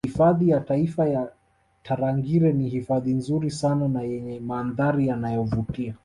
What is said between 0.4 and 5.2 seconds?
ya taifa ya Tarangire ni hifadhi nzuri sana na yenye mandhari